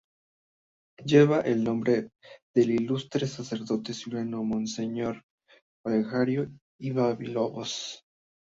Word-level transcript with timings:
Lleva 1.05 1.41
el 1.41 1.63
nombre 1.63 2.09
del 2.55 2.71
ilustre 2.71 3.27
sacerdote 3.27 3.93
zuliano 3.93 4.43
Monseñor 4.43 5.21
Olegario 5.85 6.49
Villalobos. 6.79 8.03